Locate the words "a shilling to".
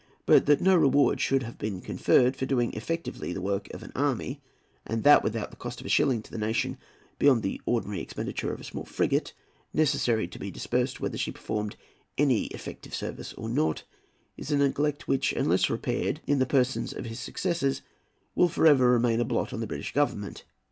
5.85-6.31